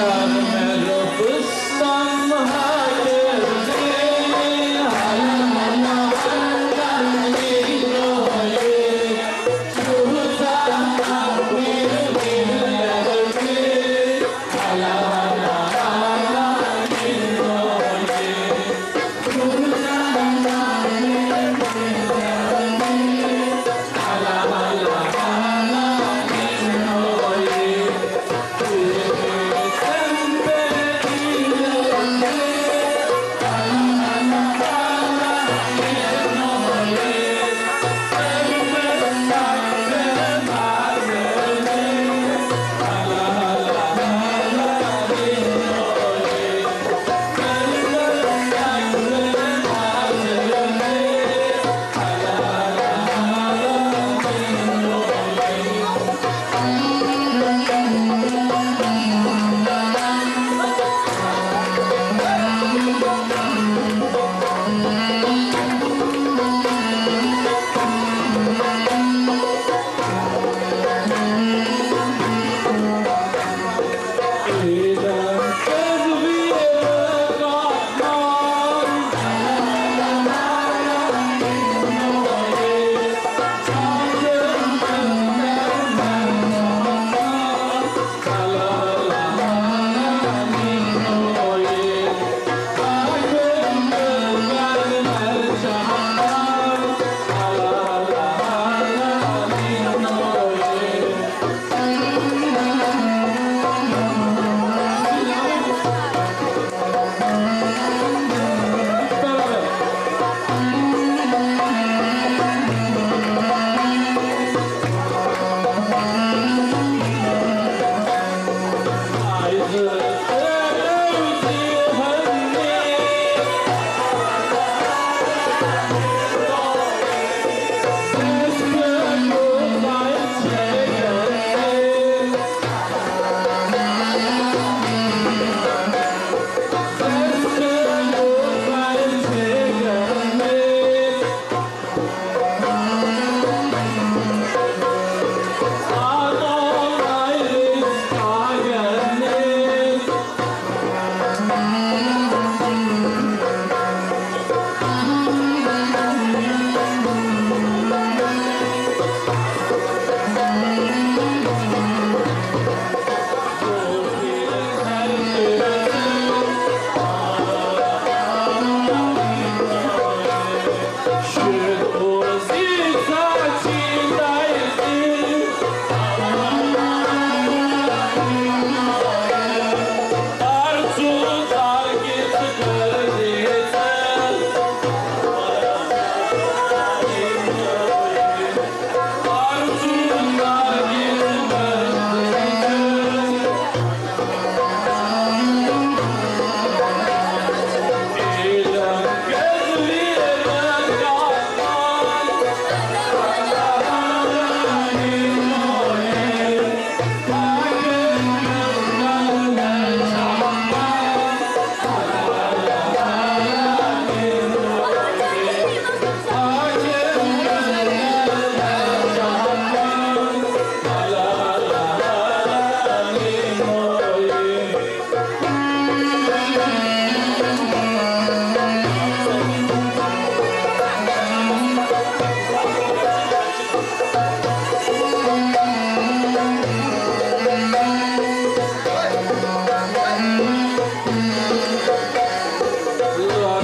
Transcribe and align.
love. 0.00 0.49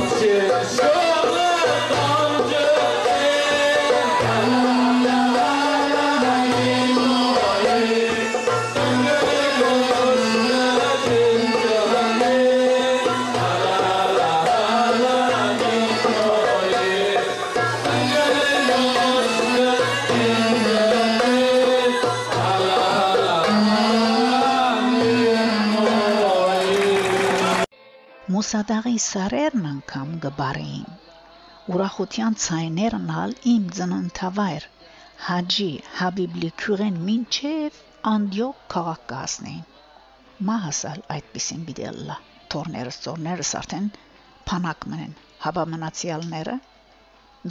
Yeah. 0.07 0.65
show. 0.69 1.06
Մուսադաղի 28.47 28.99
սարերն 29.03 29.65
անգամ 29.69 30.11
գբարեին։ 30.25 30.91
Ուրախության 31.77 32.35
ցայներն 32.43 33.09
ալ 33.21 33.33
իմ 33.53 33.65
ծննդավայր 33.79 34.67
Հաջի 35.29 35.67
Հաբիբլի 36.01 36.51
քուրեն 36.63 37.01
մինչև 37.09 37.81
Անդիոք 38.11 38.61
քաղաք 38.75 39.03
կասնեին։ 39.13 39.65
Մահասալ 40.51 41.03
այդպեսին 41.15 41.65
բիդելլա։ 41.71 42.19
Թորներս 42.55 43.01
ծորներս 43.07 43.51
արդեն 43.63 43.91
փանակ 44.53 44.87
մնեն, 44.93 45.19
հաբա 45.47 45.67
մնացյալները 45.73 46.57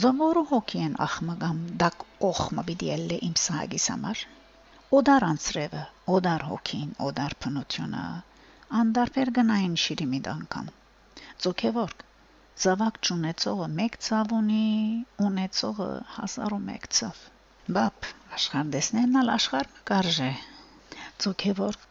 Ձոմորը 0.06 0.46
հոգի 0.54 0.82
են 0.86 0.96
ախմագամ 1.08 1.60
դակ 1.84 2.08
օխմը 2.30 2.66
բիդելլե 2.70 3.20
իմ 3.28 3.36
սահագիս 3.44 3.90
համար։ 3.94 4.24
Օդար 5.02 5.28
անցրևը, 5.28 5.84
օդար 6.16 6.48
հոգին, 6.54 6.90
օդար 7.10 7.38
փնությունը, 7.44 8.08
անդարբեր 8.80 9.36
գնային 9.42 9.78
շիրիմիդ 9.86 10.34
անգամ 10.38 10.74
ծոքեվորք 11.44 12.04
զավակ 12.64 12.98
չունեցողը 13.06 13.68
մեկ 13.78 13.96
ցավ 14.08 14.34
ունի 14.38 14.66
ունեցողը 15.28 15.88
1001 16.18 16.86
ցավ 16.98 17.22
բապ 17.78 18.10
աշխարհ 18.38 18.70
դեսնեն 18.76 19.20
ալ 19.22 19.32
աշխարհ 19.36 19.72
կարժե 19.90 20.30
ծոքեվորք 21.24 21.88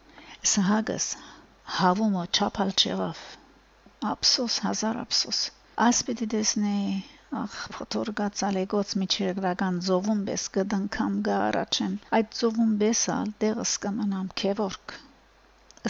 սահագս 0.54 1.10
հավումը 1.80 2.24
չափալ 2.38 2.72
չեղավ 2.80 3.20
ափսոս 4.14 4.56
հազար 4.68 5.02
ափսոս 5.04 5.42
ասպետի 5.88 6.32
դեսնեի 6.36 6.96
Ախ, 7.38 7.54
փոթորգած 7.74 8.42
ալեգոց 8.48 8.92
միջերգրական 9.00 9.78
ծովում 9.86 10.20
բես 10.28 10.44
կդնքամ 10.56 11.16
գա 11.28 11.38
առաջեն։ 11.46 11.96
Այդ 12.18 12.36
ծովում 12.40 12.76
բեսալ 12.82 13.32
դեղս 13.44 13.72
կմնամ 13.84 14.30
քևորք։ 14.42 14.94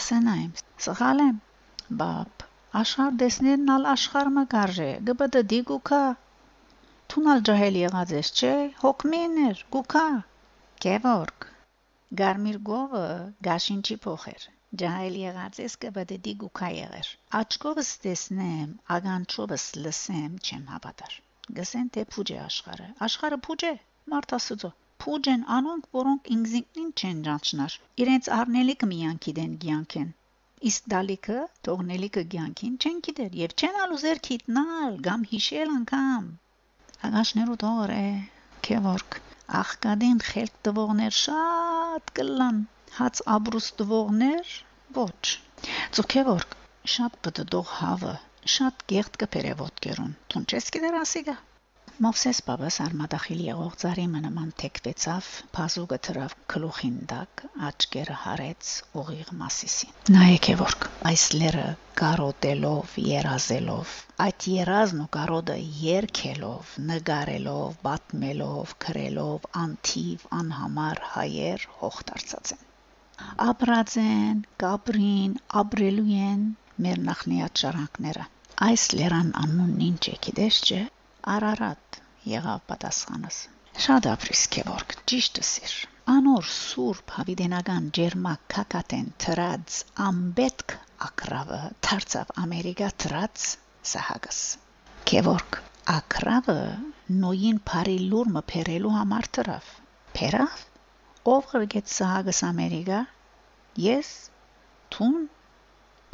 Ասենայմ, 0.01 0.49
սխալեմ։ 0.87 1.37
Բապ, 2.01 2.46
աշխարհ 2.81 3.19
դեսներն 3.23 3.69
ալ 3.75 3.89
աշխարհ 3.93 4.31
մը 4.39 4.45
կարժե, 4.55 4.89
գբդ 5.11 5.39
դիգուքա։ 5.53 6.01
Թունալ 7.13 7.45
ջահել 7.51 7.79
եղած 7.83 8.17
ես, 8.17 8.33
չէ, 8.41 8.55
հոգմիներ, 8.83 9.63
գուքա։ 9.77 10.07
Քևորք։ 10.87 11.47
Գարմիր 12.23 12.57
գովը 12.67 13.07
գաշինչի 13.49 13.95
փոխեր 14.07 14.43
ջահել 14.79 15.15
եղած 15.19 15.57
ես 15.63 15.75
կբդի 15.83 16.31
գուքա 16.39 16.69
եղեր 16.77 17.09
աչքովս 17.39 17.91
տեսնեմ 18.05 18.73
ագանչովս 18.95 19.65
լսեմ 19.85 20.33
չեմ 20.47 20.65
հավատար 20.71 21.15
գսեն 21.59 21.87
թե 21.97 22.03
փուջ 22.15 22.33
է 22.35 22.39
աշխարը 22.45 22.87
աշխարը 23.07 23.39
փուջ 23.47 23.65
է 23.69 23.71
մարդ 24.13 24.35
աստծո 24.39 24.71
փուջ 25.05 25.29
են 25.33 25.45
անոնք 25.57 25.87
որոնք 25.99 26.29
ինքզինքնին 26.35 26.91
չեն 27.01 27.23
ճանչնար 27.29 27.77
իրենց 28.05 28.29
առնելիքը 28.39 28.91
միան 28.91 29.21
գիտեն 29.27 29.55
գյանքեն 29.63 30.11
իսկ 30.65 30.85
դալիքը 30.91 31.37
թողնելիքը 31.67 32.21
գյանքին 32.33 32.77
չեն 32.83 33.01
գիտեր 33.07 33.35
եւ 33.39 33.51
չեն 33.61 33.75
ալուզեր 33.83 34.21
քիտնալ 34.27 34.95
կամ 35.07 35.25
հիշել 35.31 35.73
անգամ 35.73 36.29
ագաշներու 37.09 37.57
դողր 37.63 37.93
է 37.97 38.07
քեվորք 38.67 39.17
աղկադին 39.61 40.23
խելք 40.29 40.55
տվողներ 40.67 41.17
շատ 41.19 42.13
կլան 42.21 42.57
հաց 42.97 43.21
աբրուստվողներ 43.37 44.55
ոչ 44.97 45.35
ծուքևոր 45.99 46.47
շատ 46.95 47.19
բդդող 47.27 47.75
հավը 47.81 48.15
շատ 48.57 48.87
գեղտ 48.93 49.21
կպերևոտ 49.25 49.85
գերուն 49.87 50.17
թուն 50.33 50.49
չես 50.53 50.73
գիտեր 50.77 50.99
ասիգա 51.03 51.37
Մովսես 51.97 52.39
Պապաս 52.45 52.75
արմադախիլ 52.83 53.39
եղող 53.43 53.75
ծարի 53.81 54.03
մնման 54.11 54.49
թեքվեցավ, 54.61 55.27
բազուկը 55.57 55.97
թրավ 56.07 56.33
գլուխին 56.53 56.97
դակ, 57.11 57.41
աչքերը 57.67 58.17
հարեց 58.23 58.73
ուղիղ 59.01 59.31
մասիսին։ 59.39 59.95
Նայեք 60.15 60.49
եւորք, 60.51 60.85
այս 61.11 61.23
լերը 61.41 61.63
կարոտելով, 62.01 62.91
երազելով, 63.01 63.95
այդ 64.25 64.45
երազն 64.51 65.01
ու 65.01 65.07
կարոտը 65.17 65.55
երկելով, 65.85 66.75
նգարելով, 66.91 67.79
պատմելով, 67.87 68.75
քրելով, 68.85 69.47
անթիվ, 69.63 70.27
անհամար 70.41 71.01
հայեր 71.15 71.65
հողտարծած 71.79 72.53
են։ 72.57 72.61
Ապրած 73.47 73.95
են, 74.03 74.43
կապրին, 74.65 75.33
ապրելու 75.63 76.11
են 76.27 76.45
մեր 76.85 77.01
նախնիած 77.09 77.65
շարակները։ 77.65 78.29
Այս 78.69 78.85
լերան 79.01 79.33
անունն 79.41 79.83
ինչ 79.89 80.03
է, 80.13 80.15
գիտես 80.27 80.61
չէ։ 80.67 80.83
Արարատ 81.27 81.97
եղավ 82.31 82.61
պատասխանս։ 82.71 83.37
Շատ 83.85 84.05
ապրիս 84.11 84.41
Գևորգ, 84.55 84.93
ճիշտը 85.11 85.41
սիր։ 85.47 85.73
Անոր 86.13 86.45
սուրբ 86.57 87.13
հավիդենական 87.15 87.89
ջերմակ 87.97 88.45
կակատեն 88.53 89.09
թրած 89.23 89.79
ամբետք 90.05 90.75
ակրավը 91.07 91.59
դարձավ 91.87 92.31
ամերիկա 92.43 92.89
թրած 93.03 93.47
սահագս։ 93.91 94.39
Գևորգ 95.11 95.59
ակրավը 95.95 96.57
նոյին 97.25 97.59
բարի 97.71 97.97
լուրմը 98.13 98.45
փերելու 98.53 98.95
համար 98.95 99.29
թրավ։ 99.39 99.69
Փերավ? 100.19 100.63
Ով 101.35 101.51
գրգեց 101.51 101.93
սահագս 101.97 102.41
ամերիկա? 102.53 103.03
Ես? 103.89 104.13
Թուն? 104.95 105.27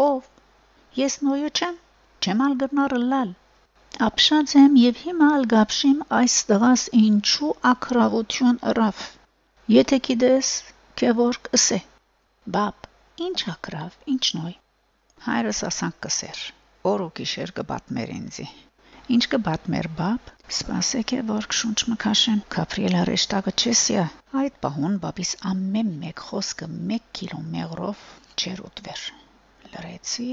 Ով? 0.10 0.34
Ես 1.04 1.22
նոյը 1.30 1.54
չեմ 1.54 1.80
չեմ 2.24 2.46
ալ 2.50 2.54
գնարը 2.66 3.00
լալ 3.14 3.38
Ապշած 4.02 4.54
եմ 4.58 4.78
եւ 4.82 5.00
հիմա 5.06 5.26
ալ 5.36 5.44
գապշիմ 5.50 5.98
այս 6.20 6.36
տղաս 6.50 6.84
ինչու 7.00 7.50
ակրավություն 7.72 8.58
ըրավ։ 8.72 9.04
Եթե 9.74 10.00
գիտես, 10.08 10.50
քեվորք 11.02 11.50
ասե։ 11.58 11.80
Բապ, 12.56 12.90
ինչ 13.28 13.38
ակրավ, 13.54 14.00
ինչ 14.16 14.24
նոյ։ 14.40 14.56
Հայրս 15.28 15.62
ասանք 15.70 16.00
կսեր։ 16.08 16.42
Օր 16.94 17.06
ու 17.06 17.12
գիշեր 17.22 17.56
կբատմեր 17.62 18.14
ինձի։ 18.18 18.50
Ինչ 19.14 19.24
կբատմեր 19.36 19.90
բապ։ 20.02 20.36
Սպասեք 20.58 21.14
է 21.14 21.24
որ 21.30 21.50
շունչ 21.62 21.80
մքաշեմ։ 21.94 22.46
Կապրիելա 22.58 23.04
ռեշտակը 23.14 23.58
չեսիա։ 23.62 24.08
Այդ 24.42 24.62
պահուն 24.66 25.02
բապիս 25.06 25.36
ամեն 25.54 25.98
մեկ 26.06 26.30
խոսքը 26.32 26.72
1 26.98 27.12
կիլոմետրով 27.20 28.08
չեր 28.42 28.66
ուտվեր 28.72 29.12
լրեցի, 29.74 30.28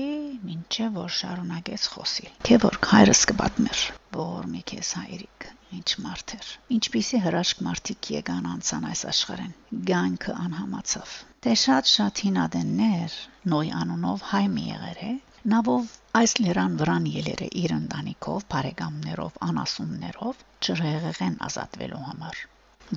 ինչեւ 0.55 0.99
որ 1.01 1.13
շարունակեց 1.21 1.87
խոսիլ։ 1.95 2.31
Թե 2.49 2.59
որ 2.65 2.79
հայրս 2.91 3.23
կպատմեր, 3.31 3.83
որ 4.17 4.49
մի 4.55 4.63
քեզ 4.71 4.91
հայրիկ, 5.01 5.47
ինչ 5.79 5.89
մարդ 6.05 6.35
էր։ 6.37 6.51
Ինչպիսի 6.77 7.21
հրաշք 7.25 7.65
մարդիկ 7.67 8.11
եկան 8.17 8.49
անցան 8.53 8.87
այս 8.91 9.03
աշխարհեն։ 9.11 9.53
Գանքը 9.91 10.37
անհամացավ։ 10.45 11.17
Դե 11.47 11.53
շատ-շատ 11.65 12.23
հինադեններ 12.27 13.19
նոյ 13.55 13.75
անունով 13.81 14.25
հայ 14.31 14.45
մի 14.55 14.65
եղեր 14.71 15.03
է, 15.11 15.13
նավով 15.55 15.93
այս 16.21 16.33
լերան 16.45 16.75
վրան 16.81 17.07
ելերը 17.11 17.47
իր 17.61 17.73
ընտանիքով, 17.77 18.43
բարեկամներով, 18.55 19.39
անասուններով 19.47 20.43
չրեղեղեն 20.67 21.39
ազատվելու 21.49 22.03
համար։ 22.09 22.43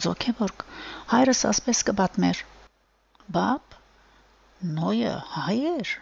Ձոքեվորք 0.03 0.65
հայրս 1.13 1.45
ասպես 1.53 1.83
կպատմեր. 1.91 2.41
Բապ 3.37 3.77
նոյը 4.79 5.13
հայեր 5.37 5.93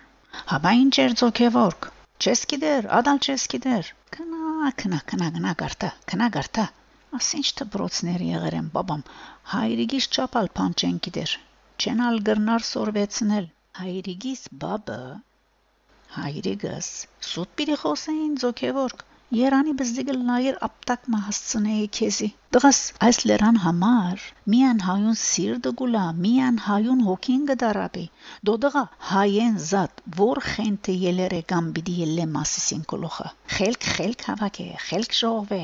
Հաբա 0.51 0.71
ինչ 0.81 0.93
էր 1.05 1.15
ձոքեվորք։ 1.21 1.87
Չես 2.21 2.43
գիտեր, 2.53 2.87
ադալ 2.99 3.23
չես 3.25 3.47
գիտեր։ 3.55 3.89
Կնա, 4.17 4.71
կնա, 4.83 4.99
կնա, 5.11 5.31
կնա 5.37 5.55
գարտա, 5.63 5.89
կնա 6.11 6.29
գարտա։ 6.37 6.65
Ասինչ 7.19 7.47
դբրոցներ 7.61 8.23
եղեր 8.27 8.57
են 8.61 8.69
բաբամ։ 8.77 9.03
Հայրիկիս 9.55 10.07
չափալ 10.15 10.51
փան 10.59 10.77
չեն 10.81 11.01
գիտեր։ 11.07 11.35
Չենալ 11.81 12.21
գրնար 12.31 12.67
սորվեցնել։ 12.69 13.51
Հայրիկիս 13.81 14.47
բաբը 14.63 15.01
հայրիկս 16.11 16.87
սուտ 17.31 17.51
պիտի 17.59 17.75
խոսեին 17.81 18.31
ձոքեվորք 18.41 19.03
Երանի 19.31 19.73
բզդիգը 19.79 20.13
լայր 20.27 20.55
ապտակ 20.65 21.05
մահսցնեի 21.13 21.85
քեզի։ 21.97 22.27
Դղս 22.55 22.79
այս 23.07 23.19
լերան 23.29 23.59
համար 23.65 24.25
միան 24.53 24.81
հայուն 24.85 25.15
սիրտը 25.21 25.71
գուլա, 25.81 26.01
միան 26.25 26.57
հայուն 26.65 27.05
հոգին 27.05 27.45
գդարապի։ 27.51 28.03
Դոդղա 28.49 28.83
հայեն 29.11 29.55
զատ, 29.69 30.03
որ 30.19 30.43
խենթը 30.49 30.97
ելերը 31.05 31.41
կամ 31.53 31.71
բիդի 31.79 31.97
ելե 32.01 32.27
մասիսին 32.35 32.83
կոլոխը։ 32.91 33.31
Խելք 33.55 33.89
խելք 33.95 34.27
հավաք 34.31 34.61
է, 34.67 34.69
խելք 34.91 35.19
ժողվե։ 35.21 35.63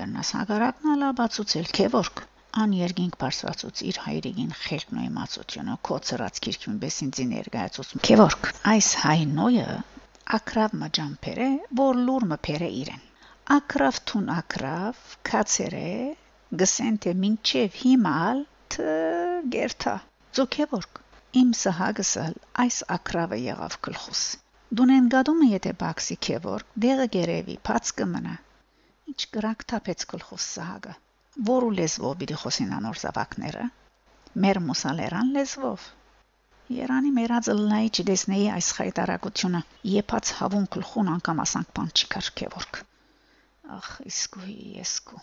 Գնաս 0.00 0.34
հագարակն 0.38 0.94
ալա 0.94 1.12
բացուցել 1.24 1.70
քեվորք 1.80 2.26
ան 2.62 2.72
երգինք 2.78 3.22
բարձրացուց 3.24 3.86
իր 3.90 3.98
հայրիկին 4.06 4.58
խելքն 4.60 5.02
ու 5.02 5.04
իմացությունը 5.10 5.76
կոծրած 5.90 6.40
քիրքին 6.46 6.82
բեսինձի 6.86 7.26
ներկայացուց 7.34 7.92
քեվորք 8.06 8.50
այս 8.74 8.88
հայ 9.02 9.18
նոյը 9.38 9.68
ակրավ 10.36 10.74
մջամփերը, 10.80 11.46
որ 11.78 11.96
լուր 12.06 12.24
մփերը 12.32 12.66
իրեն։ 12.80 13.00
Ակրավ 13.54 13.96
թուն 14.10 14.28
ակրավ, 14.34 15.00
քացերը, 15.30 15.88
գսեն 16.60 16.98
թե 17.06 17.14
մինչև 17.22 17.78
հիմալ 17.80 18.44
თ 18.74 18.86
գերթա։ 19.54 19.96
Ձոքեվորք 20.38 21.02
իմ 21.42 21.50
սահագսալ 21.62 22.38
այս 22.66 22.78
ակրավը 22.98 23.40
եղավ 23.46 23.76
գլխուս։ 23.88 24.22
Դունեն 24.80 25.10
գադումը 25.16 25.50
եթե 25.50 25.74
բաքսի 25.82 26.18
քեվոր, 26.28 26.66
դեղը 26.86 27.06
գերեվի, 27.18 27.56
փած 27.70 27.94
կմնա։ 28.00 28.36
Ինչ 29.10 29.20
կրակ 29.34 29.64
թափեց 29.72 30.10
գլխուս 30.14 30.50
սահագը։ 30.58 30.98
Որու 31.50 31.76
լեզվով 31.80 32.18
պիտի 32.22 32.42
խոսին 32.44 32.76
անոր 32.78 33.02
զավակները։ 33.06 33.70
Մեր 34.46 34.62
մուսալերան 34.70 35.34
լեզվով 35.40 35.94
Երանի 36.70 37.08
մերածը 37.14 37.54
լնայի 37.58 37.88
չդեսնեի 37.98 38.44
այս 38.54 38.66
խայտարակությունը, 38.76 39.60
եփած 39.92 40.28
հավուն 40.38 40.66
գլխուն 40.74 41.08
անգամ 41.16 41.40
ասանք 41.44 41.70
բան 41.78 41.88
չի 41.98 42.06
քարքեվորք։ 42.12 42.78
Ախ, 43.76 43.88
իսկույ, 44.10 44.54
եսկու։ 44.78 45.18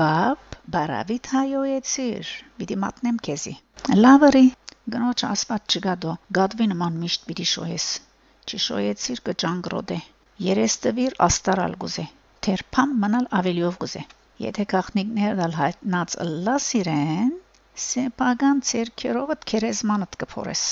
Բապ, 0.00 0.56
բարավիտ 0.74 1.30
հայոյեցիր, 1.34 2.32
պիտի 2.58 2.78
մատնեմ 2.86 3.20
քեզի։ 3.28 3.54
Լավրի, 4.02 4.44
գնոջ 4.96 5.24
ասված 5.28 5.78
չգադո, 5.78 6.16
գադվի 6.40 6.68
նման 6.74 6.98
միշտ 7.04 7.30
պիտի 7.30 7.46
շոյես։ 7.54 7.86
Չշոյեցիր 8.50 9.22
կճանգրոդե։ 9.30 10.00
Երես 10.48 10.78
տվիր 10.88 11.18
աստարալ 11.28 11.78
գուզե։ 11.86 12.08
Թերփամ 12.48 12.98
մնալ 13.06 13.30
ավելիով 13.42 13.78
գուզե։ 13.86 14.04
Եթե 14.48 14.66
գախնիկներ 14.74 15.38
դալ 15.44 15.56
հայտնած 15.62 16.18
ըլլա 16.26 16.58
սիրեն, 17.78 18.10
սեպական 18.10 18.60
ցերքերովդ 18.68 19.44
քերեզմանդ 19.50 20.16
կփորես 20.20 20.62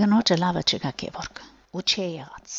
գնոջը 0.00 0.36
լավը 0.40 0.62
չգա 0.64 0.92
կեվորք 1.02 1.40
ու 1.76 1.82
չէ 1.84 2.06
եղած։ 2.06 2.54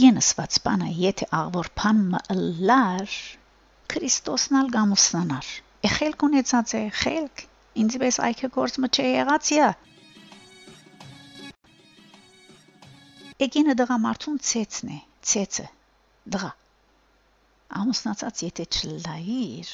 Գենսված 0.00 0.56
բանը 0.64 0.88
եթե 1.00 1.28
աղվոր 1.38 1.68
փան 1.80 2.00
մըլլար 2.14 3.14
Քրիստոսն 3.92 4.58
ալ 4.60 4.70
գամուսնանար։ 4.74 5.50
Ეხելք 5.86 6.24
ունեցած 6.26 6.74
է, 6.74 6.82
խելք, 7.02 7.44
ինձ 7.82 7.98
պես 8.02 8.18
այքը 8.28 8.50
գործ 8.56 8.78
մը 8.82 8.90
չէ 8.96 9.06
եղած 9.14 9.50
յա։ 9.54 9.68
Էգինը 13.46 13.76
դղամարդուն 13.82 14.40
ցեցն 14.50 14.94
է, 14.96 14.98
ցեցը, 15.32 15.68
դղա։ 16.34 16.50
Ամուսնացած 17.82 18.42
եթե 18.48 18.66
չլայիր, 18.74 19.70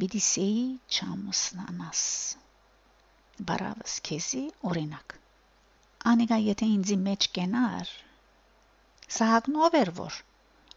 պիտի 0.00 0.22
սեի 0.32 0.64
չամուսնանաս։ 0.96 2.06
Բարավս 3.50 3.98
քեզի 4.08 4.44
օրինակ։ 4.72 5.18
Անիկա 6.14 6.40
եթե 6.52 6.72
ինձի 6.78 6.98
մեջ 7.08 7.30
կենար, 7.38 7.94
Սահակն 9.12 9.56
ով 9.64 9.74
էր 9.78 9.88
որ 9.96 10.14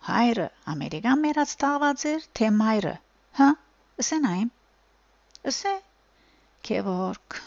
հայրը 0.06 0.46
ամերիկան 0.72 1.22
մերած 1.26 1.52
տաղված 1.62 2.02
էր 2.10 2.26
թե 2.40 2.48
մայրը 2.56 2.94
հա 3.38 3.46
ասենայիմ 4.04 4.50
ասե 5.52 5.72
քեվորք 6.70 7.38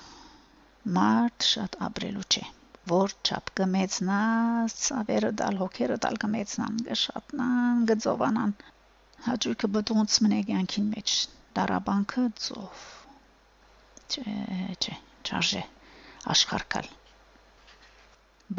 մարդ 0.99 1.49
շատ 1.49 1.77
ապրելու 1.89 2.25
չէ 2.37 2.45
որ 2.93 3.15
չափ 3.29 3.53
կմեցնաս 3.61 4.77
ցավերը 4.87 5.33
դալ 5.43 5.61
հոգերը 5.65 5.99
դալ 6.07 6.17
կմեցնան 6.25 6.81
գշատնան 6.89 7.85
գծովանան 7.93 8.55
հաջույքը 9.29 9.71
բդոնց 9.77 10.17
մնե 10.27 10.41
կյանքին 10.53 10.89
մեջ 10.95 11.19
դարաբանքը 11.61 12.25
ծով 12.47 12.89
չէ 14.09 14.39
չէ 14.79 14.97
չարժե 15.27 15.63
աշխարհքալ 16.35 16.89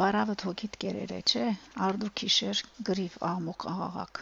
Բարավը 0.00 0.34
թոքիտ 0.40 0.76
կերեր 0.82 1.12
է, 1.16 1.16
չէ, 1.30 1.46
արդու 1.84 2.08
քիշեր 2.20 2.58
գրիվ 2.88 3.14
աղմուկ 3.28 3.64
աղաղակ։ 3.70 4.20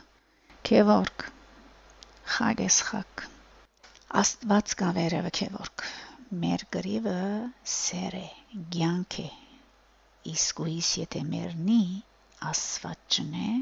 Քևորք 0.68 1.24
խագես 2.34 2.78
խակ։ 2.88 3.24
Աստված 4.20 4.72
կա 4.82 4.88
վերևը 4.98 5.32
քևորք։ 5.40 5.84
Մեր 6.44 6.64
գրիվը 6.76 7.18
սեր 7.74 8.16
է, 8.22 8.24
ցանկ 8.78 9.18
է։ 9.24 9.28
Իսկ 10.32 10.62
ուիս 10.64 10.90
եթե 11.02 11.22
մերնի 11.34 11.82
Աստված 12.52 13.18
չնե, 13.20 13.52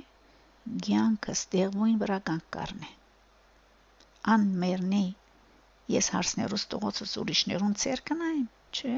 ցանկը 0.87 1.37
ստեղույն 1.41 2.01
վրա 2.05 2.21
կանգ 2.31 2.63
Ան 4.37 4.47
մերնի 4.63 5.07
ես 5.97 6.13
հարցներուս 6.15 6.71
տողոցս 6.77 7.19
ուրիշներուն 7.23 7.75
ցեր 7.83 8.03
կնայեմ, 8.11 8.47
չէ, 8.77 8.95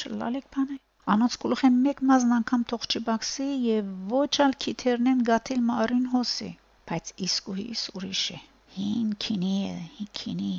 չլալեք 0.00 0.46
բանը։ 0.56 0.76
Անոնց 1.14 1.36
գլուխեն 1.44 1.78
մեկ 1.86 2.02
մազն 2.10 2.34
անգամ 2.38 2.66
թող 2.72 2.88
չբաքսի 2.90 3.48
եւ 3.66 3.88
ոչ 4.12 4.32
ալ 4.46 4.58
քիթերնեն 4.64 5.24
գաթիլ 5.30 5.64
մարին 5.70 6.06
հոսի, 6.16 6.50
բայց 6.90 7.14
իսկույս 7.28 7.82
ուրիշ 8.00 8.24
է։ 8.36 8.38
Հին 8.76 9.10
քինի 9.24 9.54
է, 9.70 9.74
հին 9.96 10.12
քինի։ 10.20 10.54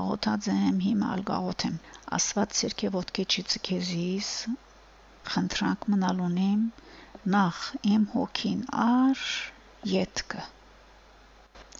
Աղոթածեմ 0.00 0.78
հիմա 0.86 1.10
ալ 1.16 1.24
գաղոթեմ։ 1.32 1.80
Աստված 2.18 2.56
ցերկե 2.60 2.92
ոտքե 2.94 3.26
չծքեզիս 3.34 4.30
խնդրանք 5.32 5.84
մնալունիմ 5.94 6.64
նախ 7.34 7.60
իմ 7.90 8.02
հոգին 8.14 8.64
ար 8.84 9.22
յետքը 9.92 10.42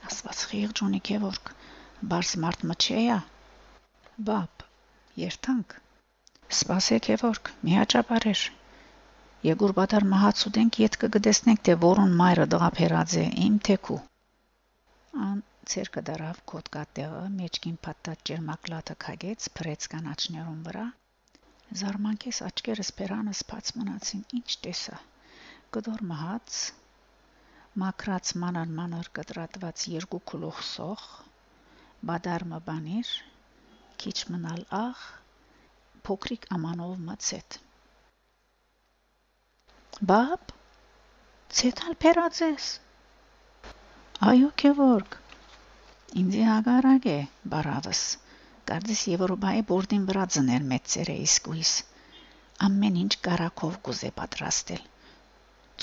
Աստված 0.09 0.45
խիղճ 0.51 0.85
ունի 0.87 1.01
կևորք 1.09 1.53
բարս 2.13 2.35
մարդ 2.45 2.65
մչեյա 2.71 3.19
բապ 4.31 4.65
երթանք 5.25 5.77
Սպասեք 6.55 7.07
Եվորգ, 7.11 7.49
միաճապարեր։ 7.67 8.43
Եգուր 9.45 9.73
բադար 9.79 10.05
մահացուդենք 10.11 10.77
իդ 10.85 10.97
կգտեսնենք 11.05 11.63
թե 11.69 11.75
որոն 11.85 12.13
մայրը 12.21 12.45
դղափերած 12.53 13.15
է 13.23 13.25
իմ 13.47 13.57
թեքու։ 13.69 13.97
Ան 15.25 15.41
ցերկը 15.73 16.03
դարավ 16.11 16.39
կոտկատեղը 16.53 17.23
մեջքին 17.39 17.79
փաթաթ 17.87 18.23
ջերմակլատը 18.31 18.97
քագեց 19.05 19.49
փրեց 19.59 19.89
կանաչներուն 19.95 20.63
վրա։ 20.69 20.85
Զարմանքես 21.81 22.41
աչքերս 22.49 22.93
բերանս 23.01 23.43
բաց 23.51 23.73
մնացին, 23.81 24.25
ինչ 24.39 24.49
տեսա։ 24.69 24.99
Գդոր 25.77 26.07
մահաց 26.13 26.59
մակրած 27.85 28.33
մանան 28.45 28.75
մանր 28.79 29.11
կտրատված 29.19 29.89
երկու 29.97 30.23
քլուխ 30.33 30.63
սող, 30.71 31.05
բադարմը 32.13 32.63
բանիր, 32.71 33.13
քիչ 34.05 34.17
մնալ 34.35 34.67
աղ, 34.85 35.01
փոքրիկ 36.09 36.49
ամանով 36.57 36.97
մցետ։ 37.09 37.59
Բապ, 40.11 40.53
ցետալ 41.59 41.95
փերածես։ 42.05 42.67
Այո, 44.31 44.51
քեվորգ։ 44.63 45.17
Ինձ 46.23 46.37
հագարակ 46.49 47.09
է, 47.13 47.19
բարավս։ 47.55 48.03
Կարծես 48.71 49.01
Եվրոպայի 49.13 49.63
բորդին 49.71 50.05
վրա 50.11 50.27
ծներ 50.37 50.67
մեծերը 50.75 51.17
իսկույս։ 51.25 51.73
Ամեն 52.69 53.01
ինչ 53.05 53.13
կարակով 53.29 53.81
կուզե 53.89 54.11
պատրաստել։ 54.21 54.85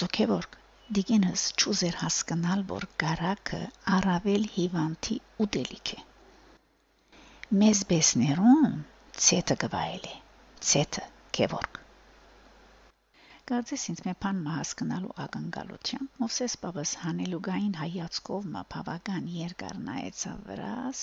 Ծոքեվորգ, 0.01 0.56
դիգինս 0.98 1.44
ճուզեր 1.63 2.00
հասկանալ, 2.04 2.63
որ 2.72 2.88
կարակը 3.04 3.62
առավել 3.98 4.48
հիվանդի 4.56 5.20
ուտելիք 5.46 5.94
է։ 5.98 6.00
Մեզ 7.62 7.84
բեսներուն 7.92 8.74
ցետը 9.20 9.56
գվայելի 9.62 10.13
ցետը 10.68 11.01
Գևորգ 11.38 11.80
Գարձես 13.51 13.84
ինձ 13.91 14.01
մի 14.06 14.13
բան 14.25 14.38
հասկանալու 14.51 15.15
ակնկալությամբ 15.24 16.22
Մովսես 16.24 16.56
Պավս 16.62 16.94
հանելուգային 17.01 17.74
հայացքով 17.80 18.48
մա 18.53 18.62
բավական 18.75 19.27
երկար 19.34 19.82
նայեցավ 19.89 20.46
վրաս 20.51 21.01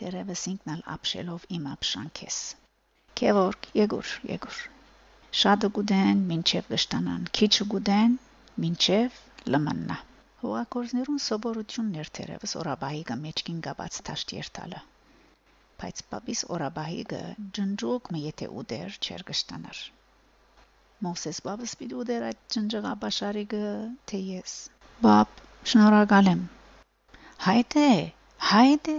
Տերևս 0.00 0.44
ինքնալ 0.52 0.84
ապշելով 0.96 1.48
իմ 1.58 1.66
ապշանքես. 1.72 2.42
Գևորգ 3.22 3.70
Եգուր 3.80 4.12
Եգուր 4.34 4.60
Շատը 5.40 5.72
գուդեն 5.80 6.22
մինչև 6.34 6.70
վշտանան 6.76 7.26
քիչ 7.40 7.52
գուդեն 7.74 8.20
մինչև 8.66 9.18
լմննա 9.56 9.98
Հողակորզներուն 10.44 11.26
սովորություններ 11.30 12.14
տերևս 12.20 12.56
օրաբահիկը 12.64 13.20
մեջքին 13.26 13.68
գաբած 13.70 14.02
թաշտ 14.10 14.40
երթալը 14.42 14.88
բայց 15.80 16.00
պապիս 16.12 16.40
օրաբահիգը 16.56 17.22
ջնջուկ 17.58 18.08
մը 18.14 18.20
եթե 18.26 18.48
ուդեր 18.62 18.96
չեր 19.00 19.22
գշտանար 19.30 19.78
Մովսես 21.04 21.38
բաբս 21.46 21.72
պիտի 21.80 21.96
ուդեր 22.02 22.24
այդ 22.30 22.40
ջնջղաբաշարիգը 22.54 23.60
թե 24.10 24.18
ես 24.30 24.56
բապ 25.06 25.38
շնորհակալ 25.72 26.28
եմ 26.32 26.42
հայտե 27.46 27.86
հայտե 28.50 28.96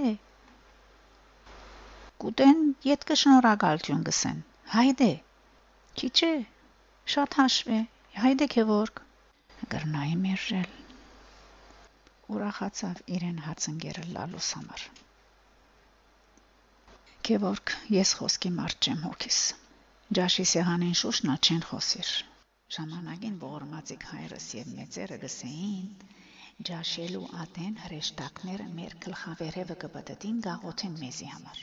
կուտեն 2.25 2.63
յետ 2.87 3.05
կշնորհակալություն 3.11 4.01
գսեն 4.09 4.41
հայդե 4.73 5.11
քիչ 6.01 6.15
է 6.29 6.33
շատ 7.17 7.39
հաշվե 7.41 7.79
հայդե 8.25 8.49
քեվորք 8.55 9.03
գրնայի 9.75 10.17
մերժել 10.25 10.73
ուրախացավ 12.35 13.05
իրեն 13.19 13.39
հացընկերը 13.51 14.09
լալուս 14.17 14.51
համար 14.57 14.89
Գևորգ, 17.27 17.71
ես 17.93 18.11
խոսքի 18.17 18.49
մարդ 18.57 18.87
չեմ 18.87 19.01
հոգիս։ 19.05 19.39
Ջաշի 20.17 20.43
սեղանին 20.51 20.93
շուշնա 20.99 21.33
չեն 21.47 21.59
խոսիր։ 21.71 22.07
Ժամանակին 22.75 23.35
ողորմածիկ 23.43 24.05
հայրս 24.11 24.45
եւ 24.57 24.71
մեծերը 24.77 25.17
գսեին 25.23 25.83
ջաշելու 26.69 27.27
ատեն 27.43 27.75
հրեշտակները 27.83 28.65
մեր 28.77 28.95
գլխավերևը 29.05 29.75
կբդդին 29.83 30.39
գաղոթեն 30.47 30.95
մեզի 31.03 31.27
համար։ 31.33 31.61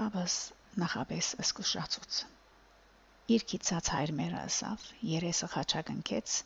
Բաբս 0.00 0.38
նախապես 0.84 1.28
սկսուշացուց։ 1.46 2.18
Իր 3.36 3.46
քիծած 3.52 3.92
հայր 3.94 4.14
մերը 4.22 4.40
ասավ, 4.48 4.88
երեսը 5.12 5.50
խաչակնքեց, 5.54 6.40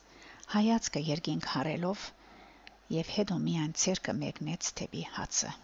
հայացքը 0.53 1.03
երկինք 1.09 1.49
հարելով 1.55 2.05
եւ 2.99 3.15
հետո 3.17 3.39
միայն 3.49 3.75
ցերկը 3.85 4.15
մեկնեց 4.21 4.71
թեպի 4.81 5.03
հացը։ 5.17 5.55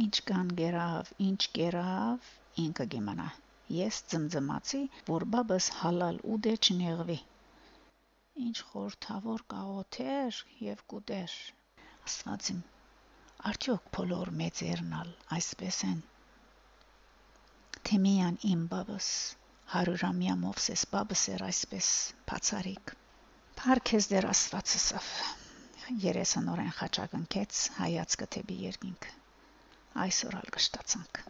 Ինչ 0.00 0.14
կան 0.28 0.50
գերավ, 0.58 1.08
ինչ 1.22 1.40
կերավ, 1.56 2.28
ինքը 2.62 2.84
գիմանա։ 2.92 3.26
Ես 3.78 3.98
ծմծմացի, 4.12 4.80
որ 5.08 5.26
բաբս 5.34 5.66
հալալ 5.80 6.20
ուդե 6.34 6.54
չնեղվի։ 6.56 7.16
Ինչ 8.44 8.54
խորթավոր 8.70 9.44
կաղոթեր 9.52 10.40
եւ 10.68 10.80
կուտեր։ 10.94 11.36
Աստվածիմ, 12.08 12.64
արդյոք 13.52 13.92
բոլոր 13.98 14.32
մեծերնալ 14.40 15.12
այսպես 15.38 15.84
են։ 15.90 16.02
Թե 17.84 18.02
միան 18.08 18.42
իմ 18.54 18.66
բաբս 18.72 19.12
հարյուրամյա 19.76 20.40
Մովսես 20.48 20.90
բաբս 20.96 21.30
էր 21.36 21.48
այսպես 21.52 21.94
բացարիք։ 22.32 22.98
Փարքես 23.60 24.12
դեր 24.14 24.32
Աստվածսավ։ 24.32 25.16
Երեսը 26.08 26.48
նորեն 26.48 26.78
խաչակնքեց 26.80 27.66
հայացքը 27.82 28.36
թեպի 28.38 28.64
երկինք 28.70 29.16
այսօր 30.06 30.40
ալ 30.42 30.50
կշտացանք 30.58 31.22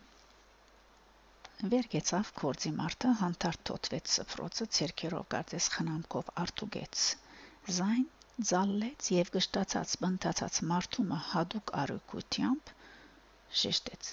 Վեր 1.70 1.86
գեցավ 1.90 2.30
կորձի 2.38 2.70
մարդը 2.76 3.10
հանդարտ 3.18 3.60
թոթվեց 3.68 4.12
սփրոցը 4.12 4.64
ցերկերով 4.76 5.26
կարծես 5.34 5.66
խնամքով 5.74 6.30
արտուգեց 6.42 7.02
զայն 7.76 8.06
ձալլեց 8.50 9.10
եւ 9.14 9.28
գշտացած 9.36 9.92
բնտացած 10.04 10.58
մարդումը 10.70 11.18
հadouk 11.28 11.72
արուկությամբ 11.82 12.72
շեշտեց. 13.60 14.10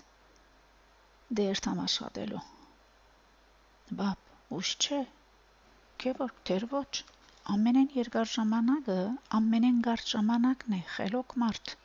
Դեր 1.39 1.61
թամ 1.67 1.81
աշխատելու 1.85 2.43
բապ 4.03 4.53
ուշ 4.59 4.75
չէ 4.85 4.99
քեվոր 6.05 6.35
դեր 6.51 6.67
ոչ 6.75 6.85
ամենեն 7.55 7.89
երկար 7.97 8.29
ժամանակը 8.35 8.99
ամենեն 9.39 9.81
կարճ 9.89 10.13
ժամանակն 10.13 10.77
է 10.77 10.83
խելոք 10.97 11.35
մարդ 11.45 11.75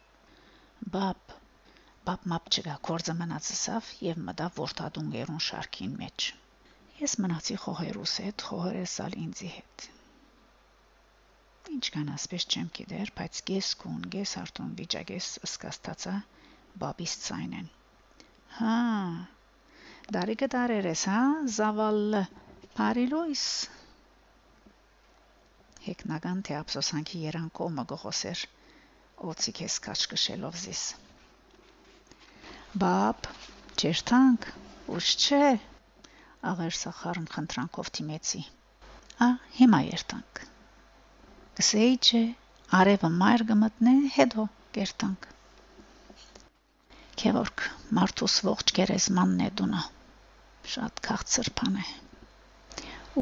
բապ 0.99 1.39
Պապմապ 2.05 2.49
չկա 2.53 2.77
կորձը 2.89 3.15
մնացսավ 3.19 3.91
եւ 4.05 4.19
մտավ 4.29 4.57
ворթադուն 4.61 5.11
գերուն 5.15 5.43
շարքին 5.49 5.93
մեջ։ 6.01 6.27
Ես 7.01 7.15
մնացի 7.25 7.57
խոհերուս 7.65 8.17
հետ, 8.25 8.45
խոհերեսալ 8.49 9.17
ինձի 9.25 9.49
հետ։ 9.53 9.87
Ինչ 11.75 11.85
կան 11.95 12.11
ասպես 12.15 12.47
չեմ 12.51 12.67
գիտեր, 12.79 13.13
բայց 13.21 13.41
ես 13.55 13.71
կուն, 13.85 14.03
ես 14.17 14.35
արտուն 14.43 14.75
վիճակես 14.81 15.29
սկաստացա 15.49 16.17
բաբիս 16.85 17.15
ցայնեն։ 17.25 17.71
Հա։ 18.59 18.75
Դարիգը 20.19 20.51
դարերես, 20.57 21.07
հա, 21.15 21.23
զավալ 21.57 22.21
Փարիլոյս 22.77 23.47
Հեկնական 25.85 26.45
թե 26.49 26.55
ափսոսանքի 26.61 27.19
երանգ 27.25 27.57
կողմը 27.63 27.83
գողոսեր, 27.95 28.45
օծիկ 29.33 29.65
ես 29.65 29.81
քաշ 29.89 30.05
քշելով 30.13 30.63
զիս։ 30.67 30.85
Բապ, 32.83 33.27
ճերտանք, 33.79 34.47
ուշ 34.91 35.09
չէ, 35.15 35.51
աղեր 36.51 36.73
սախարն 36.75 37.29
խնդրանքով 37.35 37.91
թիմեցի։ 37.99 38.41
Ա, 39.23 39.29
հիմա 39.59 39.79
երտանք։ 39.85 40.41
Գսեի 41.61 41.93
չէ, 42.09 42.23
արևը 42.79 43.11
մայր 43.21 43.45
գմտնե, 43.51 43.93
հետո 44.17 44.47
կերտանք։ 44.79 45.29
Քևորք, 47.23 47.69
մարդուս 48.01 48.41
ողջ 48.49 48.75
գերեզմանն 48.81 49.47
է 49.47 49.49
դունա։ 49.63 49.85
Շատ 50.75 51.01
քաղցր 51.07 51.53
բան 51.63 51.81
է։ 51.85 51.87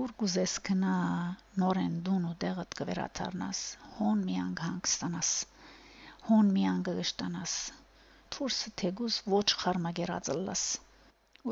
Ուր 0.00 0.16
գուզես 0.24 0.56
կնա 0.70 0.96
նորեն 1.60 2.00
դուն 2.08 2.24
ու 2.32 2.34
դեղդ 2.46 2.80
կվերաթարնաս, 2.80 3.62
հոն 4.00 4.26
միանգ 4.32 4.66
հանգստանաս, 4.70 5.36
հոն 6.32 6.52
միանգ 6.56 6.92
գշտանաս, 7.02 7.60
թուրսը 8.34 8.72
թեգուս 8.82 9.16
ոչ 9.32 9.46
խարմագերածը 9.62 10.36
լաս 10.48 10.64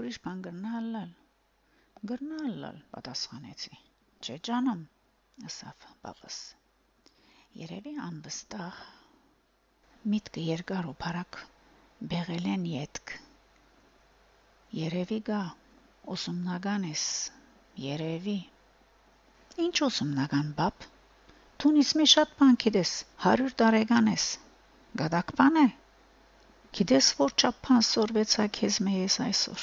ուրիշ 0.01 0.19
բան 0.27 0.43
գրնալալ 0.47 1.11
գրնալալ 2.13 2.79
պատասխանեցի 2.95 3.79
չէ 4.27 4.37
ջանամ 4.49 4.85
ասավ 5.51 5.89
բաբս 6.05 6.39
երևի 7.63 7.95
անվստահ 8.07 8.85
միտքը 10.15 10.47
երկար 10.51 10.89
ու 10.93 10.97
բարակ 11.05 11.41
բեղել 12.15 12.47
են 12.55 12.69
յետք 12.75 13.17
երևի 14.79 15.21
գա 15.33 15.43
ուսումնական 16.17 16.89
ես 16.91 17.05
երևի 17.91 18.39
ինչ 19.67 19.77
ուսումնական 19.91 20.55
բապ 20.63 20.89
Թունիս 21.61 21.89
մի 22.01 22.05
շատ 22.11 22.31
բան 22.41 22.55
գիտես 22.65 22.91
100 23.29 23.51
տարեկան 23.61 24.07
ես 24.15 24.27
գադակ 25.01 25.33
բան 25.41 25.59
է 25.63 25.65
Գիտես 26.79 27.07
որ 27.19 27.33
ճապան 27.43 27.81
սորվեցա 27.87 28.45
քեզ 28.57 28.77
մեզ 28.87 29.15
այսօր։ 29.23 29.63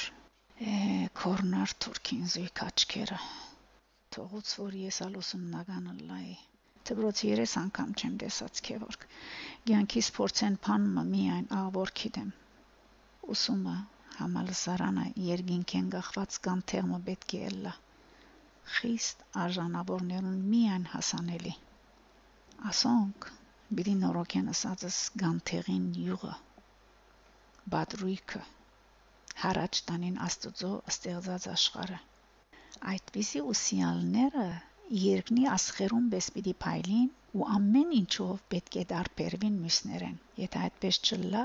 Է, 0.70 0.72
կորնար 1.20 1.70
թուրքին 1.84 2.24
զույգ 2.32 2.60
աչքերը։ 2.64 3.20
Թողուց 4.16 4.50
որ 4.58 4.74
ես 4.80 4.98
ալուսումնագանը 5.06 5.94
լայ։ 6.10 6.26
Դբրոց 6.90 7.22
երես 7.28 7.54
անգամ 7.60 7.94
չեմ 7.96 8.18
տեսած 8.22 8.60
քեվորք։ 8.66 9.06
Գյանքիս 9.70 10.10
փորձեն 10.18 10.58
փանումը 10.66 11.04
միայն 11.12 11.46
աղոր 11.60 11.92
գիտեմ։ 12.00 12.28
Ուսումը 13.36 13.76
համալսարանը 14.18 15.06
երկինքեն 15.28 15.88
գախված 15.94 16.38
կան 16.48 16.60
թեղմը 16.74 16.98
պետք 17.08 17.36
է 17.38 17.40
ելլա։ 17.46 17.72
Խիստ 18.74 19.24
արժանավորներուն 19.46 20.36
միայն 20.52 20.84
հասանելի։ 20.96 21.54
Ասոնք, 22.72 23.30
բիդի 23.80 23.96
նորոքեն 24.04 24.52
ասածս 24.56 25.00
գանթեղին 25.24 25.88
յուղը 26.02 26.34
բադրույքը 27.74 28.42
հարաճ 29.42 29.80
տանին 29.88 30.16
աստծո 30.26 30.72
ստեղծած 30.92 31.48
աշխարը 31.54 31.98
այդպիսի 32.92 33.42
ուսիալները 33.52 34.46
երկնի 35.02 35.46
ասխերում 35.54 36.06
բես 36.14 36.28
պիտի 36.36 36.54
փայլին 36.64 37.08
ու 37.38 37.48
ամեն 37.54 37.94
ինչով 37.98 38.44
պետք 38.54 38.78
է 38.82 38.84
դարբերվին 38.92 39.56
մյուսներեն 39.64 40.16
եթե 40.42 40.62
այդպես 40.68 41.00
չլա 41.08 41.44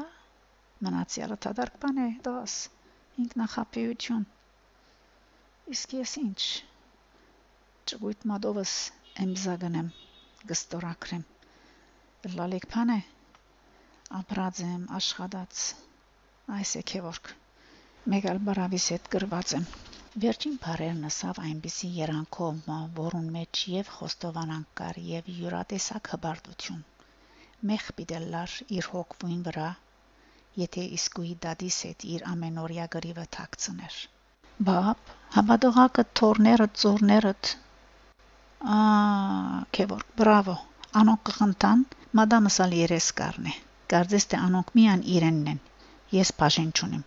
մնացյալը 0.88 1.38
դադարք 1.48 1.80
բան 1.84 2.00
է 2.04 2.08
դաս 2.28 2.56
ինքնախապեյություն 3.24 4.26
իսկ 5.74 5.96
ես 6.00 6.14
ինչ 6.24 6.42
ճգույտ 7.92 8.28
մադովս 8.34 8.74
εμզագնեմ 9.26 9.90
գստորակրեմ 10.54 11.26
է 12.98 13.02
ապրած 14.22 14.62
եմ 14.68 14.86
աշխատած 15.00 15.64
Այս 16.52 16.72
է 16.76 16.82
քեվորք։ 16.90 17.30
Մեկ 18.12 18.26
այլ 18.30 18.40
բարավիս 18.48 18.86
հետ 18.94 19.06
գրված 19.14 19.52
եմ։ 19.58 19.68
Վերջին 20.24 20.58
բարերն 20.64 21.06
ասավ 21.10 21.40
այնպիսի 21.44 21.92
երանքով, 21.98 22.58
որուն 22.98 23.30
մեջ 23.36 23.62
եւ 23.74 23.92
խոստովանանք 23.94 24.74
կար 24.80 25.00
եւ 25.12 25.30
յուրատեսակ 25.38 26.12
հբարտություն։ 26.14 26.84
Մեղ 27.72 27.88
պիտելլար 28.00 28.58
իր 28.80 28.92
հոգվույն 28.96 29.40
վրա, 29.48 29.70
եթե 30.66 30.86
իսկույի 31.00 31.34
դադիս 31.48 31.80
հետ 31.88 32.08
իր 32.12 32.28
ամենօրյա 32.34 32.92
գրիվը 32.98 33.28
թաքցներ։ 33.40 34.00
Բապ, 34.68 35.18
հավատողակը 35.40 36.10
թորները, 36.22 36.72
ծորները 36.84 37.36
Ա, 38.64 38.80
քեվոր, 39.76 40.08
բրավո։ 40.20 40.62
Անոնք 41.04 41.28
կխնդան, 41.32 41.92
մադամս 42.20 42.64
ալ 42.68 42.82
երես 42.84 43.14
կարնե։ 43.24 43.60
Կարծես 43.96 44.34
թե 44.34 44.48
անոնք 44.48 44.76
միան 44.80 45.12
իրենն 45.18 45.56
են 45.56 45.70
Ես 46.14 46.30
բաժին 46.40 46.70
չունիմ։ 46.78 47.04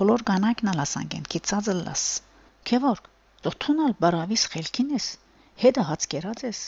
Բոլոր 0.00 0.22
կանայքն 0.28 0.70
ալասանգեն, 0.72 1.28
քիծածը 1.34 1.74
լաս։ 1.78 2.02
Քևորք, 2.70 3.06
դոթունալ 3.46 3.94
բարավիս 4.04 4.44
խելքին 4.54 4.90
ես, 4.94 5.06
հետը 5.62 5.84
հաց 5.90 6.06
կերած 6.14 6.44
ես։ 6.46 6.60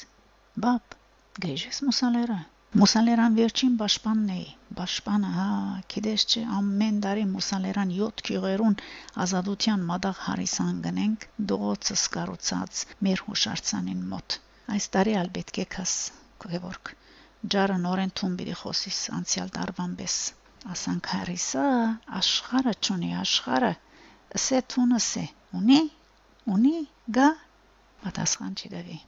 Բապ, 0.65 0.97
գեժես 1.45 1.83
մուսալերը։ 1.89 2.39
Մուսալերան 2.81 3.37
վերջին 3.41 3.77
պաշտպանն 3.83 4.33
էի։ 4.37 4.49
Պաշտպանը, 4.81 5.31
հա, 5.37 5.47
գիտես 5.95 6.27
չէ, 6.33 6.45
ամեն 6.59 7.01
տարի 7.05 7.29
մուսալերան 7.35 7.95
7 7.99 8.27
քյուղերուն 8.29 8.81
ազատության 9.27 9.87
մադաղ 9.93 10.23
հարիսան 10.31 10.83
գնենք, 10.89 11.27
դողոցս 11.53 12.09
կառուցած 12.17 12.85
մեր 13.09 13.25
հուշարձանին 13.29 14.05
մոտ։ 14.15 14.39
Այս 14.77 14.93
տարի 14.97 15.19
ալ 15.25 15.35
պետք 15.37 15.65
է 15.67 15.71
քաս, 15.77 15.97
Գևորգ։ 16.47 16.95
Ջարը 17.57 17.83
նորեն 17.89 18.17
թուն 18.21 18.39
պիտի 18.41 18.61
խոսիս 18.63 19.03
անցյալ 19.19 19.59
տարվան 19.59 19.99
պես 20.01 20.23
ասանք 20.70 21.09
հարիսա 21.12 21.62
աշխարը 22.18 22.72
ճունի 22.87 23.09
աշխարը 23.20 23.70
ասե 24.38 24.59
թունսե 24.75 25.25
ունի 25.61 25.79
ունի 26.57 26.75
գա 27.16 27.29
պատասխան 28.03 28.55
չդավի 28.62 28.98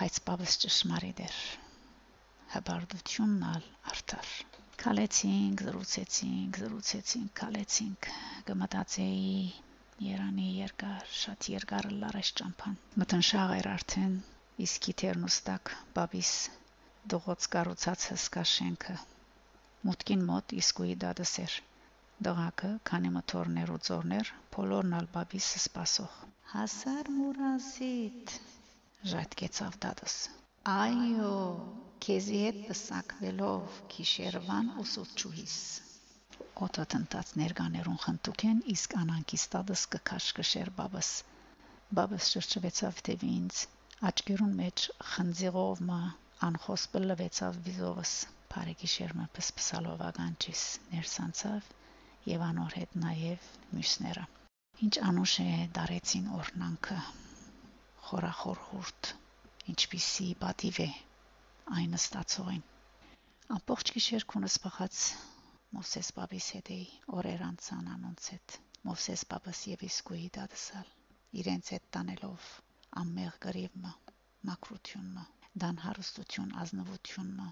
բայց 0.00 0.18
բաբս 0.30 0.56
ճշմարիտ 0.64 1.22
էր 1.26 1.36
հբարդությունն 2.54 3.46
ալ 3.52 3.68
արդար 3.92 4.32
կալեցինք 4.82 5.62
զրուցեցինք 5.68 6.58
զրուցեցինք 6.64 7.32
կալեցինք 7.42 8.10
գմտածեի 8.50 9.38
Երանի 10.08 10.48
երկար 10.56 11.06
շատ 11.20 11.46
երկար 11.52 11.86
լարես 12.02 12.28
ճամփան 12.40 12.76
մտնշաղ 13.02 13.54
էր 13.58 13.68
արդեն 13.74 14.12
իսկ 14.66 14.90
իթերնուստակ 14.92 15.72
բաբիս 15.98 16.34
դողոց 17.14 17.48
կառուցած 17.54 18.04
հսկա 18.12 18.44
շենքը 18.52 18.94
մուտքին 19.86 20.22
մոտ 20.28 20.52
իսկույի 20.58 20.94
դադս 21.02 21.32
էր։ 21.40 21.52
Դղակը, 22.26 22.68
քանի 22.88 23.10
մթորներ 23.16 23.68
ու 23.74 23.76
ծորներ, 23.88 24.30
բոլորն 24.54 24.94
ալբաբիս 24.98 25.50
սպասող։ 25.58 26.16
Հասար 26.52 27.10
մուրազիտ, 27.18 28.32
ժայթկեցավ 29.10 29.76
դադս։ 29.84 30.16
Այո, 30.72 31.36
քեզի 32.06 32.40
հետ 32.44 32.58
պսակվելով 32.70 33.76
քիշերվան 33.94 34.72
ուսուցչուհիս։ 34.82 35.54
Օտոտ 36.66 36.96
ընտած 36.98 37.30
ներկաներուն 37.42 38.00
խնդուկեն, 38.06 38.64
իսկ 38.74 38.96
անանկիս 39.02 39.44
դադս 39.52 39.84
կքաշկշեր 39.94 40.72
բաբս։ 40.80 41.12
Բաբս 42.00 42.32
շրջվեցավ 42.34 42.98
թևի 43.10 43.30
ինձ, 43.36 43.62
աչքերուն 44.10 44.58
մեջ 44.64 44.88
խնձիղով 45.12 45.84
մա 45.92 46.00
անխոս 46.50 46.88
բլվեցավ 46.96 47.62
վիզովս 47.68 48.16
Փարեգիշերմը 48.54 49.28
պսպսալով 49.38 50.02
ականջիս 50.08 50.64
ներսանցավ 50.94 51.70
եւ 52.32 52.44
անոր 52.48 52.76
հետ 52.80 52.98
նաեւ 53.04 53.48
մյուսները 53.76 54.24
Ինչ 54.86 54.94
անուշ 55.10 55.34
է 55.42 55.52
դարեցին 55.76 56.26
օրնանքը 56.38 56.96
խորախոր 58.08 58.60
հուրտ 58.66 59.08
ինչպիսի 59.72 60.26
պատիվ 60.42 60.80
է 60.84 60.88
այն 61.78 61.98
ստացողին 61.98 62.62
ամբողջ 63.56 63.92
գիշեր 63.96 64.26
քունս 64.32 64.58
բխած 64.66 65.02
Մովսես 65.76 66.10
բաբիս 66.18 66.50
հետ 66.56 66.70
էի 66.76 66.86
օրեր 67.20 67.44
անցան 67.48 67.90
անոնց 67.94 68.28
հետ 68.34 68.58
Մովսես 68.88 69.24
բաբս 69.32 69.62
եւ 69.72 69.84
իսկույի 69.88 70.28
դադսալ 70.38 70.92
իրենց 71.42 71.72
հետ 71.76 71.88
տանելով 71.98 72.52
ամեղ 73.02 73.40
գրիվը 73.48 73.94
մակրությունը 74.52 75.24
դան 75.64 75.82
հարստություն 75.88 76.54
ազնվությունը 76.64 77.48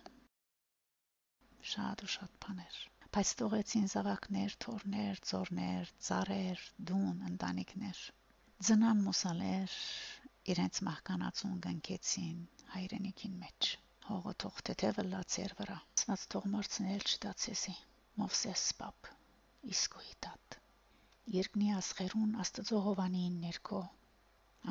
շատ 1.74 2.06
ու 2.08 2.12
շատ 2.18 2.38
բաներ 2.46 2.84
բայց 3.16 3.30
թողեցին 3.40 3.86
զավակներ, 3.90 4.54
թորներ, 4.62 5.20
ծորներ, 5.28 5.90
ծառեր, 6.06 6.62
դուն, 6.88 7.20
ընտանիքներ։ 7.28 8.00
Ձնան 8.68 8.98
մուսալեր 9.04 9.76
իրենց 10.52 10.80
մահկանացուն 10.88 11.54
գնքեցին 11.66 12.42
հայրենիքին 12.72 13.38
մեջ։ 13.44 13.70
Հողը 14.08 14.34
թող 14.44 14.58
թեթևը 14.68 15.04
լացեր 15.06 15.54
վրա։ 15.60 15.76
Սնած 16.02 16.26
թող 16.34 16.48
մրցնել 16.56 17.06
չդացեսի։ 17.12 17.76
Մովսես 18.20 18.64
պապ 18.82 19.10
իսկույի 19.76 20.14
տատ։ 20.26 20.58
Երկնի 21.38 21.70
ասխերուն 21.78 22.36
Աստծո 22.44 22.82
հովանին 22.88 23.38
ներքո 23.46 23.80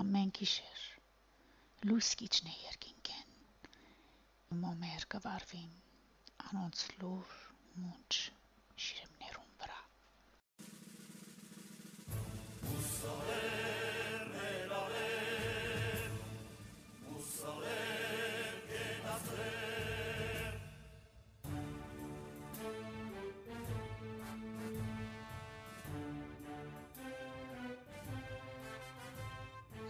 ամեն 0.04 0.36
գիշեր 0.42 0.86
լույս 1.90 2.14
կիջնե 2.22 2.56
երկինքեն։ 2.68 4.62
Մոմեր 4.62 5.10
կվարվին 5.16 5.74
անոնց 6.46 6.82
լուր 7.02 7.32
մունջ 7.84 8.20
շիրմներուն 8.86 9.50
վրա 9.62 9.80
Մուսալեր 12.68 13.45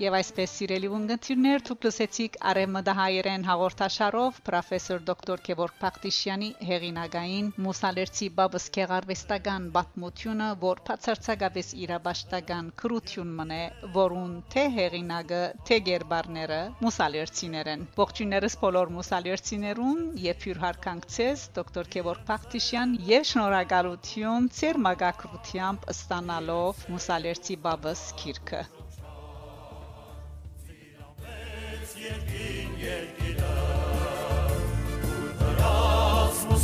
Եվ 0.05 0.15
այսպես 0.15 0.51
սիրելի 0.59 0.89
ունգընտիրներ 0.95 1.61
դուք 1.67 1.85
լսեցիք 1.85 2.35
Արեմդահայերեն 2.49 3.45
հաղորդաշարով 3.47 4.35
պրոֆեսոր 4.49 4.99
դոկտոր 5.07 5.41
Գևորգ 5.47 5.79
Փախտիշյանի 5.83 6.49
հեղինակային 6.67 7.47
Մուսալերցի 7.67 8.27
Բաբս 8.39 8.67
Քեղարվեստական 8.75 9.65
բացմությունը, 9.77 10.49
որ 10.65 10.83
բացարձակապես 10.89 11.71
իրաբաշտական 11.85 12.69
քրություն 12.83 13.33
մնե, 13.39 13.59
որուն 13.97 14.37
թե 14.53 14.67
հեղինակը, 14.77 15.41
թե 15.71 15.81
գերբարները 15.89 16.61
Մուսալերցիներեն։ 16.85 17.87
Ողջույններս 18.03 18.59
բոլոր 18.65 18.93
Մուսալերցիներուն 18.99 20.05
եւ 20.27 20.47
հյուրհարկանքցես 20.49 21.49
դոկտոր 21.57 21.91
Գևորգ 21.97 22.25
Փախտիշյան 22.29 22.97
եւ 23.09 23.29
շնորհակալություն 23.33 24.53
ծեր 24.61 24.83
մագակրությամբ 24.89 25.91
ստանալով 25.97 26.89
Մուսալերցի 26.93 27.61
Բաբս 27.65 28.09
քիրքը 28.21 28.65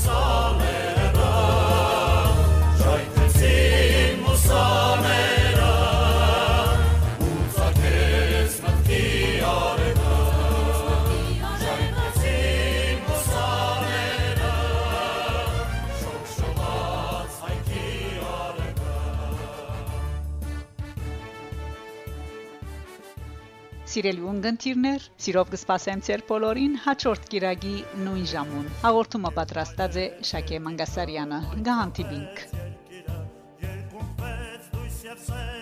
song. 0.01 0.40
Սիրելի 23.91 24.21
ունգընտիրներ, 24.31 25.05
սիրով 25.23 25.49
կսպասեմ 25.51 26.03
ձեր 26.07 26.21
բոլորին 26.29 26.77
հաջորդ 26.85 27.25
գիրագի 27.33 27.73
նույն 28.05 28.29
ժամուն։ 28.31 28.69
Հաղորդումը 28.85 29.31
պատրաստած 29.39 29.97
է 29.99 30.05
Շակե 30.31 30.61
Մանգասարյանը։ 30.67 31.39
Գահանտիբինք։ 31.67 32.45
եւ 35.11 35.60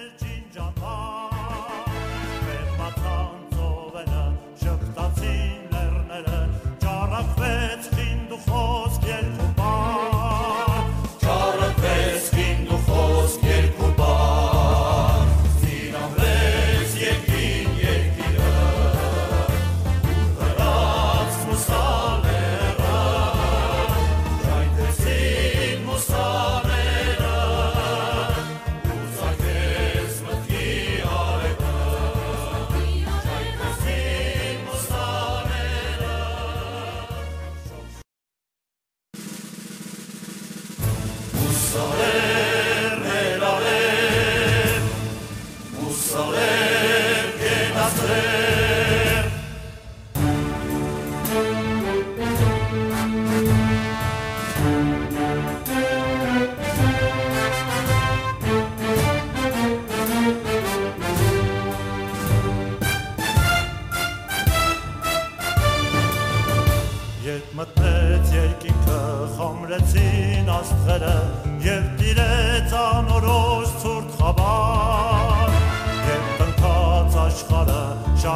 soledad. 41.69 42.18